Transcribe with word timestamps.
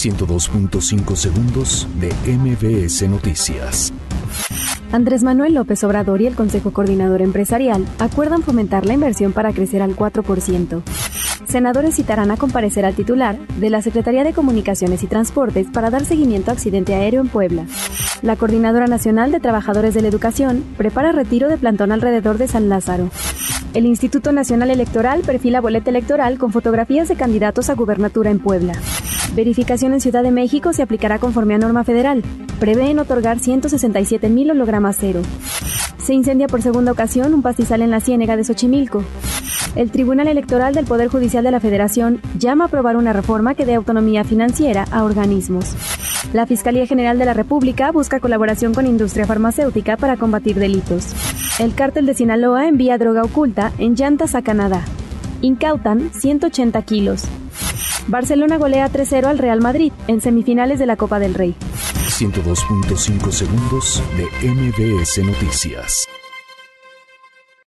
102.5 0.00 1.14
segundos 1.14 1.86
de 2.00 2.08
MBS 2.26 3.06
Noticias. 3.06 3.92
Andrés 4.92 5.22
Manuel 5.22 5.52
López 5.52 5.84
Obrador 5.84 6.22
y 6.22 6.26
el 6.26 6.34
Consejo 6.34 6.72
Coordinador 6.72 7.20
Empresarial 7.20 7.84
acuerdan 7.98 8.42
fomentar 8.42 8.86
la 8.86 8.94
inversión 8.94 9.32
para 9.32 9.52
crecer 9.52 9.82
al 9.82 9.94
4%. 9.94 10.82
Senadores 11.46 11.96
citarán 11.96 12.30
a 12.30 12.38
comparecer 12.38 12.86
al 12.86 12.94
titular 12.94 13.38
de 13.58 13.68
la 13.68 13.82
Secretaría 13.82 14.24
de 14.24 14.32
Comunicaciones 14.32 15.02
y 15.02 15.06
Transportes 15.06 15.66
para 15.70 15.90
dar 15.90 16.06
seguimiento 16.06 16.50
a 16.50 16.54
accidente 16.54 16.94
aéreo 16.94 17.20
en 17.20 17.28
Puebla. 17.28 17.66
La 18.22 18.36
Coordinadora 18.36 18.86
Nacional 18.86 19.32
de 19.32 19.40
Trabajadores 19.40 19.94
de 19.94 20.02
la 20.02 20.08
Educación 20.08 20.62
prepara 20.76 21.10
retiro 21.10 21.48
de 21.48 21.56
plantón 21.56 21.90
alrededor 21.90 22.36
de 22.36 22.48
San 22.48 22.68
Lázaro. 22.68 23.08
El 23.72 23.86
Instituto 23.86 24.32
Nacional 24.32 24.70
Electoral 24.70 25.22
perfila 25.22 25.60
boleta 25.60 25.88
electoral 25.88 26.38
con 26.38 26.52
fotografías 26.52 27.08
de 27.08 27.16
candidatos 27.16 27.70
a 27.70 27.74
gubernatura 27.74 28.30
en 28.30 28.38
Puebla. 28.38 28.74
Verificación 29.34 29.94
en 29.94 30.00
Ciudad 30.00 30.22
de 30.22 30.32
México 30.32 30.74
se 30.74 30.82
aplicará 30.82 31.18
conforme 31.18 31.54
a 31.54 31.58
norma 31.58 31.82
federal. 31.82 32.22
Prevén 32.58 32.98
otorgar 32.98 33.38
167 33.38 34.28
mil 34.28 34.50
hologramas 34.50 34.96
cero. 35.00 35.22
Se 36.10 36.14
incendia 36.14 36.48
por 36.48 36.60
segunda 36.60 36.90
ocasión 36.90 37.34
un 37.34 37.40
pastizal 37.40 37.82
en 37.82 37.92
la 37.92 38.00
Ciénega 38.00 38.36
de 38.36 38.42
Xochimilco. 38.42 39.04
El 39.76 39.92
Tribunal 39.92 40.26
Electoral 40.26 40.74
del 40.74 40.84
Poder 40.84 41.06
Judicial 41.06 41.44
de 41.44 41.52
la 41.52 41.60
Federación 41.60 42.20
llama 42.36 42.64
a 42.64 42.66
aprobar 42.66 42.96
una 42.96 43.12
reforma 43.12 43.54
que 43.54 43.64
dé 43.64 43.76
autonomía 43.76 44.24
financiera 44.24 44.86
a 44.90 45.04
organismos. 45.04 45.76
La 46.32 46.46
Fiscalía 46.46 46.84
General 46.88 47.16
de 47.16 47.26
la 47.26 47.32
República 47.32 47.92
busca 47.92 48.18
colaboración 48.18 48.74
con 48.74 48.88
industria 48.88 49.24
farmacéutica 49.24 49.96
para 49.96 50.16
combatir 50.16 50.58
delitos. 50.58 51.14
El 51.60 51.76
cártel 51.76 52.06
de 52.06 52.14
Sinaloa 52.14 52.66
envía 52.66 52.98
droga 52.98 53.22
oculta 53.22 53.72
en 53.78 53.94
llantas 53.94 54.34
a 54.34 54.42
Canadá. 54.42 54.82
Incautan 55.42 56.10
180 56.12 56.82
kilos. 56.82 57.28
Barcelona 58.10 58.58
golea 58.58 58.90
3-0 58.90 59.26
al 59.26 59.38
Real 59.38 59.60
Madrid 59.60 59.92
en 60.08 60.20
semifinales 60.20 60.80
de 60.80 60.86
la 60.86 60.96
Copa 60.96 61.20
del 61.20 61.32
Rey. 61.32 61.54
102.5 62.08 63.30
segundos 63.30 64.02
de 64.16 64.48
MBS 64.48 65.18
Noticias. 65.24 66.08